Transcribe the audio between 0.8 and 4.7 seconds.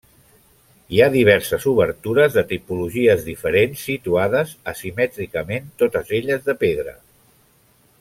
Hi ha diverses obertures de tipologies diferents situades